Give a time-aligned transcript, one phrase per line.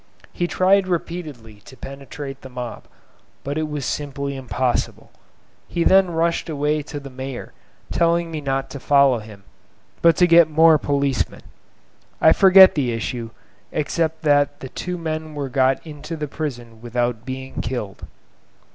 [0.33, 2.85] He tried repeatedly to penetrate the mob;
[3.43, 5.11] but it was simply impossible.
[5.67, 7.53] He then rushed away to the mayor,
[7.91, 9.43] telling me not to follow him,
[10.01, 11.41] but to get more policemen.
[12.19, 13.29] I forget the issue,
[13.71, 18.03] except that the two men were got into the prison without being killed.